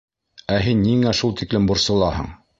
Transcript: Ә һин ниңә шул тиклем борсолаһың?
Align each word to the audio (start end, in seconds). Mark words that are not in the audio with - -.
Ә 0.55 0.57
һин 0.67 0.81
ниңә 0.87 1.13
шул 1.21 1.37
тиклем 1.43 1.71
борсолаһың? 1.73 2.35